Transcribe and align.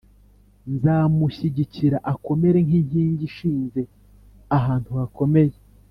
Nzamushyigikira 0.73 1.97
akomere 2.13 2.57
nk’inkingi 2.65 3.23
ishinze 3.29 3.81
ahantu 4.57 4.89
hakomeye, 4.99 5.55